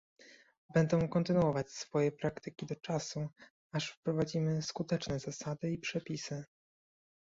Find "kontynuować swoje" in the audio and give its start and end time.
1.09-2.11